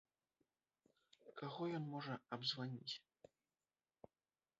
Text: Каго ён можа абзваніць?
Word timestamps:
Каго 1.41 1.61
ён 1.79 1.83
можа 1.93 2.13
абзваніць? 2.39 2.93